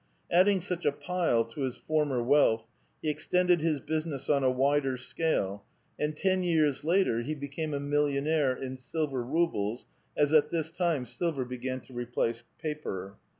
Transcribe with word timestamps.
Adding 0.31 0.61
such 0.61 0.83
a 0.83 0.91
pile 0.91 1.45
to 1.45 1.61
his 1.61 1.77
former 1.77 2.23
wealth, 2.23 2.65
he 3.03 3.09
ex 3.11 3.27
tended 3.27 3.61
his 3.61 3.79
business 3.79 4.31
on 4.31 4.43
a 4.43 4.49
wider 4.49 4.97
scale, 4.97 5.63
and 5.99 6.17
ten 6.17 6.41
years 6.41 6.83
later 6.83 7.21
he 7.21 7.35
became 7.35 7.71
a 7.75 7.79
millionaire 7.79 8.55
in 8.55 8.77
silver 8.77 9.21
rubles, 9.21 9.85
as 10.17 10.33
at 10.33 10.49
this 10.49 10.71
time 10.71 11.05
silver 11.05 11.45
began 11.45 11.81
to 11.81 11.93
replace 11.93 12.43
paper. 12.57 13.17